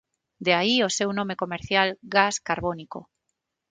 De 0.45 0.51
aí 0.59 0.75
o 0.87 0.93
seu 0.97 1.09
nome 1.19 1.35
comercial 1.41 1.87
gas 2.15 2.35
carbónico. 2.47 2.99